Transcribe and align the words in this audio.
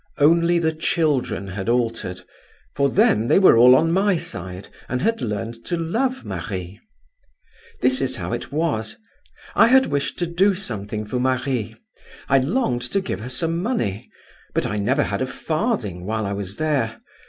Only 0.17 0.57
the 0.57 0.71
children 0.71 1.49
had 1.49 1.69
altered—for 1.69 2.89
then 2.89 3.27
they 3.27 3.37
were 3.37 3.55
all 3.55 3.75
on 3.75 3.91
my 3.91 4.17
side 4.17 4.67
and 4.89 4.99
had 5.03 5.21
learned 5.21 5.63
to 5.65 5.77
love 5.77 6.25
Marie. 6.25 6.79
"This 7.81 8.01
is 8.01 8.15
how 8.15 8.33
it 8.33 8.51
was: 8.51 8.97
I 9.53 9.67
had 9.67 9.85
wished 9.85 10.17
to 10.17 10.25
do 10.25 10.55
something 10.55 11.05
for 11.05 11.19
Marie; 11.19 11.75
I 12.27 12.39
longed 12.39 12.81
to 12.93 12.99
give 12.99 13.19
her 13.19 13.29
some 13.29 13.61
money, 13.61 14.09
but 14.55 14.65
I 14.65 14.79
never 14.79 15.03
had 15.03 15.21
a 15.21 15.27
farthing 15.27 16.07
while 16.07 16.25
I 16.25 16.33
was 16.33 16.55
there. 16.55 16.99